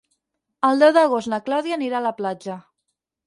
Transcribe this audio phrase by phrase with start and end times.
[0.69, 2.59] El deu d'agost na Clàudia anirà a la platja.